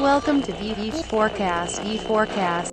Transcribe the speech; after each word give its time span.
Welcome 0.00 0.42
to 0.42 0.52
VV 0.52 1.04
Forecast. 1.04 1.80
E 1.86 1.98
Forecast. 1.98 2.72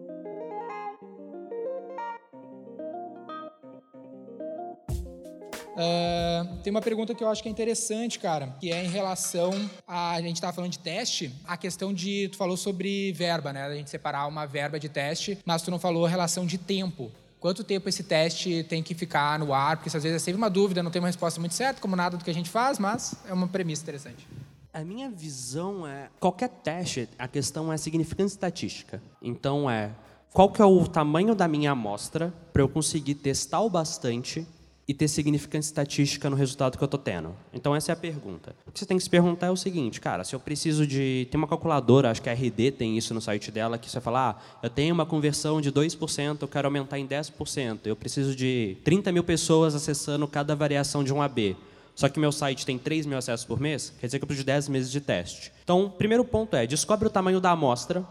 Uh, 5.80 6.58
tem 6.62 6.72
uma 6.72 6.82
pergunta 6.82 7.16
que 7.16 7.24
eu 7.24 7.30
acho 7.30 7.42
que 7.42 7.48
é 7.48 7.52
interessante, 7.52 8.20
cara, 8.20 8.48
que 8.60 8.72
é 8.72 8.84
em 8.84 8.90
relação 8.90 9.52
a. 9.88 10.12
A 10.12 10.22
gente 10.22 10.36
estava 10.36 10.52
falando 10.52 10.72
de 10.72 10.80
teste, 10.80 11.34
a 11.48 11.56
questão 11.56 11.94
de. 11.94 12.30
Tu 12.30 12.38
falou 12.38 12.58
sobre 12.58 13.14
verba, 13.14 13.54
né? 13.54 13.64
A 13.64 13.76
gente 13.76 13.90
separar 13.90 14.28
uma 14.28 14.46
verba 14.46 14.80
de 14.80 14.90
teste, 14.90 15.38
mas 15.46 15.62
tu 15.62 15.72
não 15.72 15.80
falou 15.80 16.06
relação 16.06 16.46
de 16.46 16.58
tempo. 16.58 17.12
Quanto 17.40 17.64
tempo 17.64 17.88
esse 17.88 18.04
teste 18.04 18.64
tem 18.64 18.84
que 18.84 18.94
ficar 18.94 19.40
no 19.40 19.54
ar? 19.54 19.78
Porque 19.78 19.96
às 19.96 20.04
vezes 20.04 20.18
é 20.18 20.20
sempre 20.20 20.38
uma 20.38 20.50
dúvida, 20.50 20.84
não 20.84 20.92
tem 20.92 21.02
uma 21.02 21.08
resposta 21.08 21.40
muito 21.40 21.56
certa, 21.56 21.80
como 21.80 21.96
nada 21.96 22.18
do 22.18 22.24
que 22.24 22.30
a 22.30 22.34
gente 22.34 22.50
faz, 22.50 22.78
mas 22.78 23.16
é 23.28 23.34
uma 23.34 23.48
premissa 23.48 23.84
interessante. 23.84 24.28
A 24.74 24.84
minha 24.84 25.10
visão 25.10 25.86
é 25.88 26.10
qualquer 26.20 26.50
teste, 26.50 27.10
a 27.18 27.28
questão 27.28 27.74
é 27.74 27.78
significância 27.78 28.36
estatística. 28.36 29.02
Então 29.22 29.70
é 29.70 29.92
qual 30.32 30.50
que 30.50 30.62
é 30.62 30.66
o 30.66 30.88
tamanho 30.88 31.34
da 31.34 31.48
minha 31.48 31.72
amostra 31.72 32.32
para 32.54 32.62
eu 32.62 32.70
conseguir 32.70 33.16
testar 33.16 33.62
o 33.62 33.70
bastante 33.70 34.46
e 34.88 34.94
ter 34.94 35.08
significância 35.08 35.70
estatística 35.70 36.30
no 36.30 36.36
resultado 36.36 36.78
que 36.78 36.84
eu 36.84 36.86
estou 36.86 37.00
tendo? 37.00 37.36
Então, 37.54 37.76
essa 37.76 37.92
é 37.92 37.94
a 37.94 37.96
pergunta. 37.96 38.56
O 38.66 38.72
que 38.72 38.80
você 38.80 38.86
tem 38.86 38.98
que 38.98 39.04
se 39.04 39.10
perguntar 39.10 39.48
é 39.48 39.52
o 39.52 39.56
seguinte, 39.56 40.00
cara, 40.00 40.24
se 40.24 40.36
eu 40.36 40.40
preciso 40.40 40.86
de... 40.86 41.28
Tem 41.30 41.38
uma 41.38 41.48
calculadora, 41.48 42.10
acho 42.10 42.22
que 42.22 42.30
a 42.30 42.34
RD 42.34 42.72
tem 42.72 42.98
isso 42.98 43.14
no 43.14 43.22
site 43.22 43.52
dela, 43.52 43.78
que 43.78 43.90
você 43.90 44.00
fala, 44.00 44.32
ah, 44.32 44.60
eu 44.64 44.70
tenho 44.70 44.94
uma 44.94 45.06
conversão 45.06 45.62
de 45.62 45.72
2%, 45.72 46.38
eu 46.42 46.48
quero 46.48 46.68
aumentar 46.68 46.98
em 46.98 47.08
10%, 47.08 47.82
eu 47.86 47.96
preciso 47.96 48.36
de 48.36 48.78
30 48.84 49.12
mil 49.12 49.24
pessoas 49.24 49.76
acessando 49.76 50.28
cada 50.28 50.56
variação 50.56 51.04
de 51.04 51.14
um 51.14 51.22
AB. 51.22 51.56
Só 52.00 52.08
que 52.08 52.18
meu 52.18 52.32
site 52.32 52.66
tem 52.66 52.78
3 52.78 53.06
mil 53.06 53.18
acessos 53.18 53.46
por 53.46 53.60
mês, 53.60 53.94
quer 54.00 54.06
dizer 54.06 54.20
que 54.20 54.24
eu 54.24 54.28
preciso 54.28 54.46
de 54.46 54.54
10 54.54 54.70
meses 54.70 54.90
de 54.90 55.02
teste. 55.02 55.52
Então, 55.62 55.90
primeiro 55.98 56.24
ponto 56.24 56.56
é, 56.56 56.66
descobre 56.66 57.06
o 57.06 57.12
tamanho 57.12 57.42
da 57.42 57.52
amostra 57.52 58.08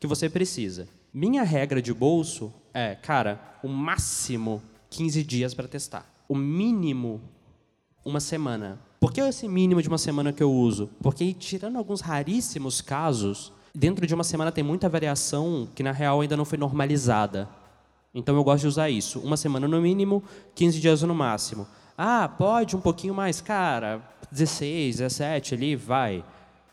que 0.00 0.06
você 0.08 0.28
precisa. 0.28 0.88
Minha 1.12 1.44
regra 1.44 1.80
de 1.80 1.94
bolso 1.94 2.52
é, 2.74 2.96
cara, 2.96 3.40
o 3.62 3.68
máximo 3.68 4.60
15 4.90 5.22
dias 5.22 5.54
para 5.54 5.68
testar. 5.68 6.12
O 6.28 6.34
mínimo, 6.34 7.20
uma 8.04 8.18
semana. 8.18 8.80
Por 8.98 9.12
que 9.12 9.20
esse 9.20 9.46
mínimo 9.46 9.80
de 9.80 9.86
uma 9.86 9.96
semana 9.96 10.32
que 10.32 10.42
eu 10.42 10.52
uso? 10.52 10.90
Porque, 11.00 11.32
tirando 11.34 11.76
alguns 11.76 12.00
raríssimos 12.00 12.80
casos, 12.80 13.52
dentro 13.72 14.08
de 14.08 14.12
uma 14.12 14.24
semana 14.24 14.50
tem 14.50 14.64
muita 14.64 14.88
variação 14.88 15.68
que, 15.72 15.84
na 15.84 15.92
real, 15.92 16.20
ainda 16.20 16.36
não 16.36 16.44
foi 16.44 16.58
normalizada. 16.58 17.48
Então, 18.12 18.34
eu 18.34 18.42
gosto 18.42 18.62
de 18.62 18.66
usar 18.66 18.90
isso. 18.90 19.20
Uma 19.20 19.36
semana 19.36 19.68
no 19.68 19.80
mínimo, 19.80 20.20
15 20.56 20.80
dias 20.80 21.02
no 21.02 21.14
máximo. 21.14 21.64
Ah, 21.96 22.28
pode 22.28 22.74
um 22.74 22.80
pouquinho 22.80 23.14
mais. 23.14 23.40
Cara, 23.40 24.02
16, 24.30 24.96
17 24.96 25.54
ali, 25.54 25.76
vai. 25.76 26.24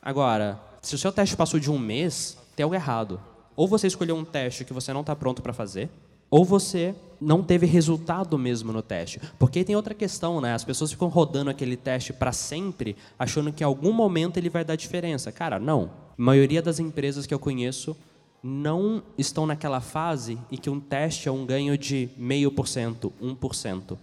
Agora, 0.02 0.60
se 0.82 0.96
o 0.96 0.98
seu 0.98 1.12
teste 1.12 1.38
passou 1.38 1.60
de 1.60 1.70
um 1.70 1.78
mês, 1.78 2.38
tem 2.56 2.64
algo 2.64 2.76
errado. 2.76 3.22
Ou 3.56 3.68
você 3.68 3.86
escolheu 3.86 4.16
um 4.16 4.26
teste 4.26 4.66
que 4.66 4.74
você 4.74 4.92
não 4.92 5.02
está 5.02 5.16
pronto 5.16 5.42
para 5.42 5.54
fazer, 5.54 5.90
ou 6.30 6.44
você 6.44 6.96
não 7.20 7.44
teve 7.44 7.68
resultado 7.68 8.38
mesmo 8.38 8.72
no 8.72 8.82
teste. 8.82 9.22
Porque 9.38 9.64
tem 9.64 9.76
outra 9.76 9.94
questão, 9.94 10.42
né? 10.42 10.54
As 10.54 10.64
pessoas 10.64 10.92
ficam 10.92 11.08
rodando 11.08 11.52
aquele 11.52 11.78
teste 11.78 12.14
para 12.14 12.32
sempre, 12.32 12.96
achando 13.20 13.52
que 13.52 13.64
em 13.64 13.66
algum 13.66 13.92
momento 13.92 14.38
ele 14.38 14.50
vai 14.50 14.64
dar 14.64 14.76
diferença. 14.76 15.32
Cara, 15.32 15.60
não. 15.60 15.92
A 16.18 16.22
maioria 16.22 16.62
das 16.62 16.80
empresas 16.80 17.28
que 17.28 17.34
eu 17.34 17.40
conheço 17.40 17.96
não 18.42 19.04
estão 19.18 19.46
naquela 19.46 19.82
fase 19.82 20.40
em 20.52 20.58
que 20.58 20.70
um 20.70 20.80
teste 20.80 21.28
é 21.28 21.32
um 21.32 21.46
ganho 21.46 21.78
de 21.78 22.10
meio 22.18 22.52
por 22.52 22.68
cento, 22.68 23.14
um 23.22 23.36
por 23.36 23.54
cento. 23.54 24.00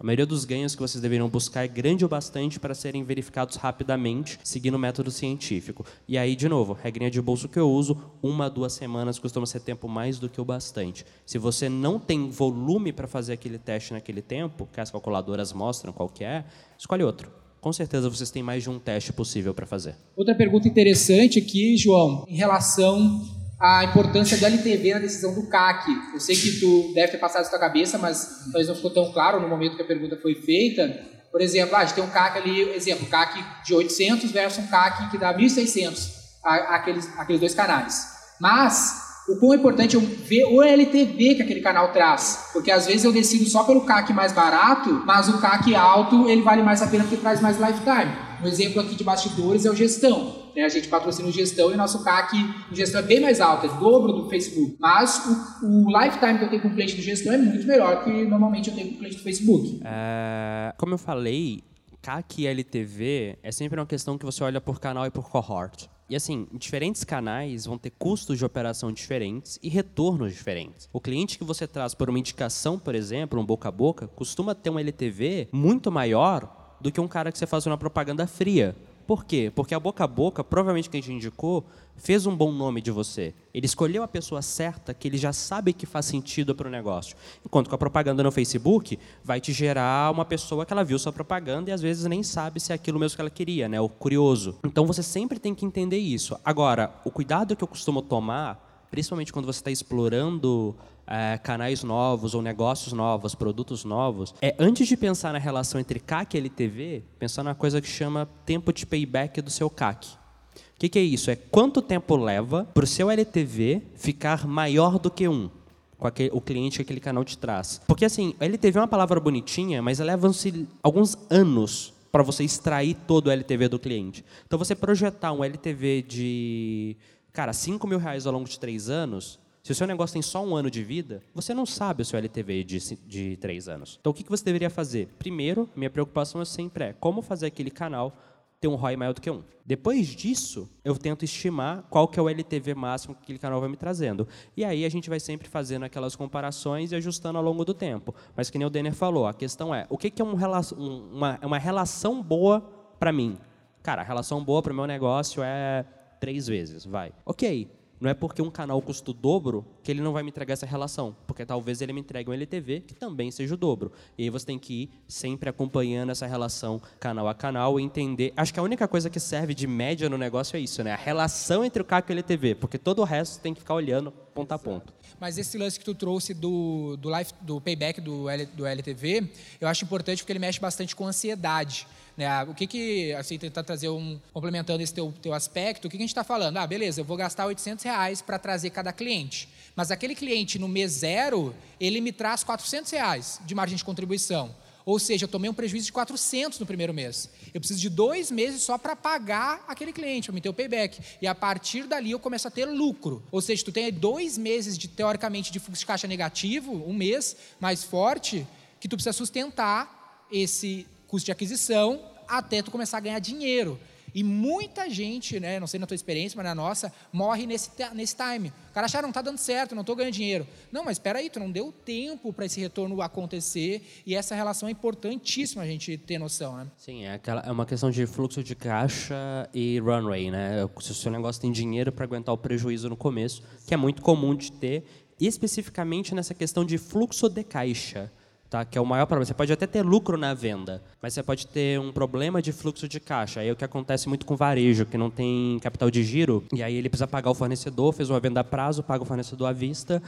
A 0.00 0.04
maioria 0.04 0.24
dos 0.24 0.44
ganhos 0.44 0.76
que 0.76 0.80
vocês 0.80 1.02
deveriam 1.02 1.28
buscar 1.28 1.64
é 1.64 1.66
grande 1.66 2.04
o 2.04 2.08
bastante 2.08 2.60
para 2.60 2.72
serem 2.72 3.02
verificados 3.02 3.56
rapidamente, 3.56 4.38
seguindo 4.44 4.76
o 4.76 4.78
método 4.78 5.10
científico. 5.10 5.84
E 6.06 6.16
aí, 6.16 6.36
de 6.36 6.48
novo, 6.48 6.72
regrinha 6.72 7.10
de 7.10 7.20
bolso 7.20 7.48
que 7.48 7.58
eu 7.58 7.68
uso, 7.68 7.98
uma, 8.22 8.48
duas 8.48 8.74
semanas 8.74 9.18
costuma 9.18 9.44
ser 9.44 9.58
tempo 9.58 9.88
mais 9.88 10.20
do 10.20 10.28
que 10.28 10.40
o 10.40 10.44
bastante. 10.44 11.04
Se 11.26 11.36
você 11.36 11.68
não 11.68 11.98
tem 11.98 12.30
volume 12.30 12.92
para 12.92 13.08
fazer 13.08 13.32
aquele 13.32 13.58
teste 13.58 13.92
naquele 13.92 14.22
tempo, 14.22 14.68
que 14.72 14.80
as 14.80 14.88
calculadoras 14.88 15.52
mostram 15.52 15.92
qual 15.92 16.08
que 16.08 16.22
é, 16.22 16.44
escolhe 16.78 17.02
outro. 17.02 17.32
Com 17.60 17.72
certeza 17.72 18.08
vocês 18.08 18.30
têm 18.30 18.40
mais 18.40 18.62
de 18.62 18.70
um 18.70 18.78
teste 18.78 19.12
possível 19.12 19.52
para 19.52 19.66
fazer. 19.66 19.96
Outra 20.16 20.32
pergunta 20.32 20.68
interessante 20.68 21.40
aqui, 21.40 21.76
João, 21.76 22.24
em 22.28 22.36
relação 22.36 23.20
a 23.60 23.84
importância 23.84 24.36
do 24.36 24.46
LTV 24.46 24.94
na 24.94 25.00
decisão 25.00 25.34
do 25.34 25.48
CAC. 25.48 25.90
Eu 26.14 26.20
sei 26.20 26.36
que 26.36 26.60
tu 26.60 26.92
deve 26.94 27.12
ter 27.12 27.18
passado 27.18 27.42
isso 27.42 27.52
na 27.52 27.58
cabeça, 27.58 27.98
mas 27.98 28.44
talvez 28.44 28.68
não 28.68 28.76
ficou 28.76 28.90
tão 28.90 29.12
claro 29.12 29.40
no 29.40 29.48
momento 29.48 29.76
que 29.76 29.82
a 29.82 29.86
pergunta 29.86 30.16
foi 30.20 30.34
feita. 30.36 30.88
Por 31.30 31.40
exemplo, 31.40 31.74
ah, 31.74 31.80
a 31.80 31.84
gente 31.84 31.94
tem 31.94 32.04
um 32.04 32.10
CAC 32.10 32.38
ali, 32.38 32.70
exemplo, 32.70 33.06
CAC 33.06 33.44
de 33.64 33.74
800 33.74 34.30
versus 34.30 34.64
um 34.64 34.68
CAC 34.68 35.10
que 35.10 35.18
dá 35.18 35.36
1.600, 35.36 36.08
aqueles, 36.42 37.08
aqueles 37.18 37.40
dois 37.40 37.54
canais. 37.54 38.06
Mas 38.40 39.08
o 39.28 39.36
quão 39.36 39.52
importante 39.52 39.96
é 39.96 40.00
ver 40.00 40.44
o 40.44 40.62
LTV 40.62 41.34
que 41.34 41.42
aquele 41.42 41.60
canal 41.60 41.92
traz. 41.92 42.48
Porque 42.52 42.70
às 42.70 42.86
vezes 42.86 43.04
eu 43.04 43.12
decido 43.12 43.44
só 43.50 43.64
pelo 43.64 43.84
CAC 43.84 44.12
mais 44.12 44.32
barato, 44.32 45.02
mas 45.04 45.28
o 45.28 45.38
CAC 45.38 45.74
alto 45.74 46.28
ele 46.30 46.42
vale 46.42 46.62
mais 46.62 46.80
a 46.80 46.86
pena 46.86 47.04
porque 47.04 47.18
traz 47.18 47.40
mais 47.40 47.58
lifetime. 47.58 48.28
Um 48.42 48.46
exemplo 48.46 48.80
aqui 48.80 48.94
de 48.94 49.04
bastidores 49.04 49.66
é 49.66 49.70
o 49.70 49.74
gestão. 49.74 50.47
Né? 50.58 50.64
A 50.64 50.68
gente 50.68 50.88
patrocina 50.88 51.28
o 51.28 51.32
gestão 51.32 51.70
e 51.70 51.74
o 51.74 51.76
nosso 51.76 52.02
CAC 52.02 52.36
o 52.68 52.74
gestão 52.74 53.00
é 53.00 53.04
bem 53.04 53.20
mais 53.20 53.40
alto, 53.40 53.66
é 53.66 53.68
dobro 53.78 54.12
do 54.12 54.28
Facebook. 54.28 54.76
Mas 54.80 55.24
o, 55.62 55.66
o 55.66 56.00
lifetime 56.00 56.36
que 56.36 56.44
eu 56.44 56.50
tenho 56.50 56.62
com 56.62 56.68
o 56.68 56.74
cliente 56.74 56.96
do 56.96 57.02
gestão 57.02 57.32
é 57.32 57.38
muito 57.38 57.64
melhor 57.64 58.02
que 58.02 58.10
normalmente 58.24 58.68
eu 58.68 58.74
tenho 58.74 58.88
com 58.88 58.94
o 58.94 58.98
cliente 58.98 59.16
do 59.16 59.22
Facebook. 59.22 59.80
É, 59.84 60.74
como 60.76 60.94
eu 60.94 60.98
falei, 60.98 61.62
CAC 62.02 62.42
e 62.42 62.46
LTV 62.48 63.38
é 63.40 63.52
sempre 63.52 63.78
uma 63.78 63.86
questão 63.86 64.18
que 64.18 64.24
você 64.24 64.42
olha 64.42 64.60
por 64.60 64.80
canal 64.80 65.06
e 65.06 65.10
por 65.10 65.30
cohort. 65.30 65.88
E 66.10 66.16
assim, 66.16 66.48
diferentes 66.52 67.04
canais 67.04 67.66
vão 67.66 67.78
ter 67.78 67.90
custos 67.90 68.38
de 68.38 68.44
operação 68.44 68.90
diferentes 68.90 69.60
e 69.62 69.68
retornos 69.68 70.32
diferentes. 70.32 70.88
O 70.92 71.00
cliente 71.00 71.38
que 71.38 71.44
você 71.44 71.68
traz 71.68 71.94
por 71.94 72.08
uma 72.08 72.18
indicação, 72.18 72.78
por 72.78 72.96
exemplo, 72.96 73.38
um 73.38 73.44
boca 73.44 73.68
a 73.68 73.72
boca, 73.72 74.08
costuma 74.08 74.56
ter 74.56 74.70
um 74.70 74.78
LTV 74.78 75.50
muito 75.52 75.92
maior 75.92 76.76
do 76.80 76.90
que 76.90 77.00
um 77.00 77.08
cara 77.08 77.30
que 77.30 77.38
você 77.38 77.46
faz 77.46 77.66
uma 77.66 77.76
propaganda 77.76 78.26
fria. 78.26 78.74
Por 79.08 79.24
quê? 79.24 79.50
Porque 79.54 79.74
a 79.74 79.80
boca 79.80 80.04
a 80.04 80.06
boca, 80.06 80.44
provavelmente 80.44 80.90
quem 80.90 81.00
te 81.00 81.10
indicou, 81.10 81.64
fez 81.96 82.26
um 82.26 82.36
bom 82.36 82.52
nome 82.52 82.82
de 82.82 82.90
você. 82.90 83.32
Ele 83.54 83.64
escolheu 83.64 84.02
a 84.02 84.06
pessoa 84.06 84.42
certa 84.42 84.92
que 84.92 85.08
ele 85.08 85.16
já 85.16 85.32
sabe 85.32 85.72
que 85.72 85.86
faz 85.86 86.04
sentido 86.04 86.54
para 86.54 86.68
o 86.68 86.70
negócio. 86.70 87.16
Enquanto 87.42 87.70
que 87.70 87.74
a 87.74 87.78
propaganda 87.78 88.22
no 88.22 88.30
Facebook 88.30 88.98
vai 89.24 89.40
te 89.40 89.50
gerar 89.50 90.12
uma 90.12 90.26
pessoa 90.26 90.66
que 90.66 90.74
ela 90.74 90.84
viu 90.84 90.98
sua 90.98 91.10
propaganda 91.10 91.70
e 91.70 91.72
às 91.72 91.80
vezes 91.80 92.04
nem 92.04 92.22
sabe 92.22 92.60
se 92.60 92.70
é 92.70 92.74
aquilo 92.74 93.00
mesmo 93.00 93.16
que 93.16 93.22
ela 93.22 93.30
queria, 93.30 93.66
né? 93.66 93.80
O 93.80 93.88
curioso. 93.88 94.58
Então 94.62 94.84
você 94.84 95.02
sempre 95.02 95.38
tem 95.38 95.54
que 95.54 95.64
entender 95.64 95.96
isso. 95.96 96.38
Agora, 96.44 96.94
o 97.02 97.10
cuidado 97.10 97.56
que 97.56 97.64
eu 97.64 97.68
costumo 97.68 98.02
tomar, 98.02 98.86
principalmente 98.90 99.32
quando 99.32 99.46
você 99.46 99.60
está 99.60 99.70
explorando 99.70 100.76
é, 101.08 101.38
canais 101.38 101.82
novos 101.82 102.34
ou 102.34 102.42
negócios 102.42 102.92
novos, 102.92 103.34
produtos 103.34 103.84
novos, 103.84 104.34
é 104.42 104.54
antes 104.58 104.86
de 104.86 104.96
pensar 104.96 105.32
na 105.32 105.38
relação 105.38 105.80
entre 105.80 105.98
CAC 105.98 106.36
e 106.36 106.38
LTV, 106.38 107.02
pensar 107.18 107.42
na 107.42 107.54
coisa 107.54 107.80
que 107.80 107.88
chama 107.88 108.28
tempo 108.44 108.72
de 108.72 108.84
payback 108.84 109.40
do 109.40 109.50
seu 109.50 109.70
CAC. 109.70 110.06
O 110.06 110.78
que, 110.78 110.88
que 110.88 110.98
é 110.98 111.02
isso? 111.02 111.30
É 111.30 111.36
quanto 111.36 111.82
tempo 111.82 112.14
leva 112.16 112.64
para 112.72 112.84
o 112.84 112.86
seu 112.86 113.10
LTV 113.10 113.82
ficar 113.96 114.46
maior 114.46 114.98
do 114.98 115.10
que 115.10 115.26
um 115.26 115.50
com 115.98 116.06
aquele, 116.06 116.30
o 116.32 116.40
cliente 116.40 116.76
que 116.76 116.82
aquele 116.82 117.00
canal 117.00 117.24
te 117.24 117.36
traz. 117.36 117.80
Porque 117.86 118.04
assim, 118.04 118.34
LTV 118.38 118.78
é 118.78 118.82
uma 118.82 118.88
palavra 118.88 119.18
bonitinha, 119.18 119.82
mas 119.82 119.98
leva-se 119.98 120.68
alguns 120.80 121.18
anos 121.28 121.92
para 122.12 122.22
você 122.22 122.44
extrair 122.44 122.94
todo 123.06 123.26
o 123.26 123.30
LTV 123.30 123.68
do 123.68 123.78
cliente. 123.78 124.24
Então, 124.46 124.58
você 124.58 124.74
projetar 124.74 125.32
um 125.32 125.44
LTV 125.44 126.02
de, 126.02 126.96
cara, 127.32 127.52
5 127.52 127.86
mil 127.86 127.98
reais 127.98 128.26
ao 128.26 128.32
longo 128.32 128.48
de 128.48 128.58
três 128.58 128.88
anos, 128.88 129.38
se 129.68 129.72
o 129.72 129.74
seu 129.74 129.86
negócio 129.86 130.14
tem 130.14 130.22
só 130.22 130.42
um 130.42 130.56
ano 130.56 130.70
de 130.70 130.82
vida, 130.82 131.22
você 131.34 131.52
não 131.52 131.66
sabe 131.66 132.00
o 132.00 132.04
seu 132.06 132.18
LTV 132.18 132.64
de, 132.64 132.78
de 133.06 133.36
três 133.36 133.68
anos. 133.68 133.98
Então, 134.00 134.12
o 134.12 134.14
que 134.14 134.24
você 134.26 134.42
deveria 134.42 134.70
fazer? 134.70 135.08
Primeiro, 135.18 135.68
minha 135.76 135.90
preocupação 135.90 136.42
sempre 136.46 136.84
é 136.84 136.92
como 136.94 137.20
fazer 137.20 137.48
aquele 137.48 137.70
canal 137.70 138.16
ter 138.58 138.66
um 138.66 138.76
ROI 138.76 138.96
maior 138.96 139.12
do 139.12 139.20
que 139.20 139.30
um. 139.30 139.44
Depois 139.66 140.06
disso, 140.06 140.70
eu 140.82 140.96
tento 140.96 141.22
estimar 141.22 141.82
qual 141.90 142.08
que 142.08 142.18
é 142.18 142.22
o 142.22 142.30
LTV 142.30 142.74
máximo 142.74 143.14
que 143.14 143.24
aquele 143.24 143.38
canal 143.38 143.60
vai 143.60 143.68
me 143.68 143.76
trazendo. 143.76 144.26
E 144.56 144.64
aí 144.64 144.86
a 144.86 144.88
gente 144.88 145.10
vai 145.10 145.20
sempre 145.20 145.50
fazendo 145.50 145.82
aquelas 145.82 146.16
comparações 146.16 146.90
e 146.92 146.96
ajustando 146.96 147.36
ao 147.36 147.44
longo 147.44 147.62
do 147.62 147.74
tempo. 147.74 148.14
Mas 148.34 148.48
que 148.48 148.56
nem 148.56 148.66
o 148.66 148.70
Denner 148.70 148.94
falou, 148.94 149.26
a 149.26 149.34
questão 149.34 149.74
é, 149.74 149.86
o 149.90 149.98
que, 149.98 150.08
que 150.08 150.22
é 150.22 150.24
um, 150.24 150.32
uma, 150.32 151.38
uma 151.42 151.58
relação 151.58 152.22
boa 152.22 152.62
para 152.98 153.12
mim? 153.12 153.36
Cara, 153.82 154.00
a 154.00 154.04
relação 154.06 154.42
boa 154.42 154.62
para 154.62 154.72
o 154.72 154.76
meu 154.76 154.86
negócio 154.86 155.42
é 155.42 155.84
três 156.18 156.46
vezes, 156.46 156.86
vai. 156.86 157.12
Ok, 157.26 157.70
não 158.00 158.10
é 158.10 158.14
porque 158.14 158.42
um 158.42 158.50
canal 158.50 158.80
custa 158.80 159.10
o 159.10 159.14
dobro 159.14 159.64
ele 159.90 160.00
não 160.00 160.12
vai 160.12 160.22
me 160.22 160.30
entregar 160.30 160.52
essa 160.52 160.66
relação, 160.66 161.16
porque 161.26 161.44
talvez 161.44 161.80
ele 161.80 161.92
me 161.92 162.00
entregue 162.00 162.30
um 162.30 162.32
LTV 162.32 162.80
que 162.80 162.94
também 162.94 163.30
seja 163.30 163.54
o 163.54 163.56
dobro. 163.56 163.92
E 164.16 164.24
aí 164.24 164.30
você 164.30 164.46
tem 164.46 164.58
que 164.58 164.82
ir 164.82 164.90
sempre 165.06 165.48
acompanhando 165.48 166.10
essa 166.10 166.26
relação 166.26 166.80
canal 167.00 167.28
a 167.28 167.34
canal 167.34 167.78
e 167.78 167.82
entender. 167.82 168.32
Acho 168.36 168.52
que 168.52 168.60
a 168.60 168.62
única 168.62 168.86
coisa 168.86 169.08
que 169.08 169.20
serve 169.20 169.54
de 169.54 169.66
média 169.66 170.08
no 170.08 170.18
negócio 170.18 170.56
é 170.56 170.60
isso, 170.60 170.82
né? 170.82 170.92
A 170.92 170.96
relação 170.96 171.64
entre 171.64 171.82
o 171.82 171.84
CAC 171.84 172.10
e 172.10 172.12
o 172.12 172.14
LTV, 172.14 172.54
porque 172.56 172.78
todo 172.78 173.00
o 173.00 173.04
resto 173.04 173.40
tem 173.40 173.54
que 173.54 173.60
ficar 173.60 173.74
olhando 173.74 174.12
ponto 174.38 174.52
a 174.52 174.58
ponto. 174.58 174.92
Mas 175.18 175.36
esse 175.36 175.58
lance 175.58 175.78
que 175.78 175.84
tu 175.84 175.94
trouxe 175.94 176.32
do, 176.32 176.96
do, 176.96 177.16
life, 177.16 177.32
do 177.40 177.60
payback 177.60 178.00
do, 178.00 178.28
L, 178.28 178.46
do 178.46 178.64
LTV, 178.64 179.28
eu 179.60 179.66
acho 179.66 179.84
importante 179.84 180.22
porque 180.22 180.32
ele 180.32 180.38
mexe 180.38 180.60
bastante 180.60 180.94
com 180.94 181.06
ansiedade. 181.06 181.86
Né? 182.16 182.42
O 182.44 182.54
que 182.54 182.66
que, 182.66 183.12
assim, 183.14 183.38
tentar 183.38 183.62
trazer 183.62 183.88
um, 183.88 184.18
complementando 184.32 184.82
esse 184.82 184.92
teu, 184.92 185.12
teu 185.22 185.32
aspecto, 185.32 185.86
o 185.86 185.90
que, 185.90 185.96
que 185.96 186.02
a 186.02 186.06
gente 186.06 186.10
está 186.10 186.24
falando? 186.24 186.56
Ah, 186.56 186.66
beleza, 186.66 187.00
eu 187.00 187.04
vou 187.04 187.16
gastar 187.16 187.46
800 187.46 187.84
reais 187.84 188.20
para 188.20 188.38
trazer 188.38 188.70
cada 188.70 188.92
cliente. 188.92 189.48
Mas 189.78 189.92
aquele 189.92 190.16
cliente 190.16 190.58
no 190.58 190.66
mês 190.66 190.90
zero, 190.90 191.54
ele 191.78 192.00
me 192.00 192.10
traz 192.10 192.42
400 192.42 192.90
reais 192.90 193.40
de 193.46 193.54
margem 193.54 193.76
de 193.76 193.84
contribuição. 193.84 194.52
Ou 194.84 194.98
seja, 194.98 195.22
eu 195.22 195.28
tomei 195.28 195.48
um 195.48 195.54
prejuízo 195.54 195.86
de 195.86 195.92
400 195.92 196.58
no 196.58 196.66
primeiro 196.66 196.92
mês. 196.92 197.30
Eu 197.54 197.60
preciso 197.60 197.78
de 197.78 197.88
dois 197.88 198.28
meses 198.28 198.60
só 198.62 198.76
para 198.76 198.96
pagar 198.96 199.64
aquele 199.68 199.92
cliente, 199.92 200.26
para 200.26 200.34
me 200.34 200.40
ter 200.40 200.48
o 200.48 200.52
payback. 200.52 201.00
E 201.22 201.28
a 201.28 201.34
partir 201.34 201.84
dali 201.84 202.10
eu 202.10 202.18
começo 202.18 202.48
a 202.48 202.50
ter 202.50 202.64
lucro. 202.64 203.22
Ou 203.30 203.40
seja, 203.40 203.64
tu 203.64 203.70
tem 203.70 203.92
dois 203.92 204.36
meses 204.36 204.76
de, 204.76 204.88
teoricamente, 204.88 205.52
de 205.52 205.60
fluxo 205.60 205.78
de 205.78 205.86
caixa 205.86 206.08
negativo, 206.08 206.72
um 206.72 206.92
mês 206.92 207.36
mais 207.60 207.84
forte, 207.84 208.44
que 208.80 208.88
tu 208.88 208.96
precisa 208.96 209.12
sustentar 209.12 210.26
esse 210.28 210.88
custo 211.06 211.26
de 211.26 211.30
aquisição 211.30 212.02
até 212.26 212.62
tu 212.62 212.72
começar 212.72 212.96
a 212.96 213.00
ganhar 213.00 213.20
dinheiro. 213.20 213.78
E 214.14 214.22
muita 214.24 214.88
gente, 214.88 215.38
né, 215.38 215.58
não 215.60 215.66
sei 215.66 215.78
na 215.78 215.86
tua 215.86 215.94
experiência, 215.94 216.36
mas 216.36 216.44
na 216.44 216.54
nossa, 216.54 216.92
morre 217.12 217.46
nesse, 217.46 217.70
nesse 217.94 218.16
time. 218.16 218.52
O 218.70 218.72
cara 218.72 218.86
acha, 218.86 218.98
ah, 218.98 219.02
não 219.02 219.10
está 219.10 219.22
dando 219.22 219.38
certo, 219.38 219.74
não 219.74 219.82
estou 219.82 219.96
ganhando 219.96 220.14
dinheiro. 220.14 220.46
Não, 220.70 220.84
mas 220.84 220.96
espera 220.96 221.18
aí, 221.18 221.28
tu 221.30 221.40
não 221.40 221.50
deu 221.50 221.72
tempo 221.72 222.32
para 222.32 222.46
esse 222.46 222.60
retorno 222.60 223.00
acontecer 223.02 223.82
e 224.06 224.14
essa 224.14 224.34
relação 224.34 224.68
é 224.68 224.72
importantíssima 224.72 225.62
a 225.62 225.66
gente 225.66 225.96
ter 225.96 226.18
noção, 226.18 226.56
né? 226.56 226.66
Sim, 226.76 227.04
é, 227.04 227.14
aquela, 227.14 227.40
é 227.42 227.50
uma 227.50 227.66
questão 227.66 227.90
de 227.90 228.06
fluxo 228.06 228.42
de 228.42 228.54
caixa 228.54 229.48
e 229.52 229.78
runway, 229.80 230.30
né? 230.30 230.68
Se 230.80 230.92
o 230.92 230.94
seu 230.94 231.10
negócio 231.10 231.40
tem 231.40 231.52
dinheiro 231.52 231.92
para 231.92 232.04
aguentar 232.04 232.34
o 232.34 232.38
prejuízo 232.38 232.88
no 232.88 232.96
começo, 232.96 233.42
que 233.66 233.74
é 233.74 233.76
muito 233.76 234.02
comum 234.02 234.34
de 234.34 234.52
ter, 234.52 234.84
e 235.20 235.26
especificamente 235.26 236.14
nessa 236.14 236.34
questão 236.34 236.64
de 236.64 236.78
fluxo 236.78 237.28
de 237.28 237.42
caixa 237.42 238.10
tá? 238.48 238.64
que 238.64 238.76
é 238.76 238.80
o 238.80 238.86
maior 238.86 239.06
problema. 239.06 239.24
Você 239.24 239.34
pode 239.34 239.52
até 239.52 239.66
ter 239.66 239.82
lucro 239.82 240.16
na 240.16 240.34
venda, 240.34 240.82
mas 241.00 241.14
você 241.14 241.22
pode 241.22 241.46
ter 241.46 241.78
um 241.78 241.92
problema 241.92 242.40
de 242.40 242.52
fluxo 242.52 242.88
de 242.88 243.00
caixa. 243.00 243.40
Aí 243.40 243.48
é 243.48 243.52
o 243.52 243.56
que 243.56 243.64
acontece 243.64 244.08
muito 244.08 244.26
com 244.26 244.36
varejo, 244.36 244.86
que 244.86 244.98
não 244.98 245.10
tem 245.10 245.58
capital 245.60 245.90
de 245.90 246.02
giro, 246.02 246.44
e 246.52 246.62
aí 246.62 246.74
ele 246.74 246.88
precisa 246.88 247.06
pagar 247.06 247.30
o 247.30 247.34
fornecedor, 247.34 247.92
fez 247.92 248.10
uma 248.10 248.20
venda 248.20 248.40
a 248.40 248.44
prazo, 248.44 248.82
paga 248.82 249.02
o 249.02 249.06
fornecedor 249.06 249.48
à 249.48 249.52
vista, 249.52 250.02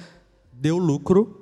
deu 0.52 0.78
lucro, 0.78 1.39